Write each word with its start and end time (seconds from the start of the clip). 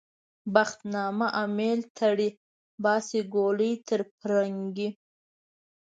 بخت 0.53 0.79
نامه 0.93 1.27
امېل 1.43 1.79
تړي- 1.97 2.29
باسي 2.83 3.21
ګولۍ 3.33 3.73
تر 3.87 3.99
پرنګي 4.17 4.89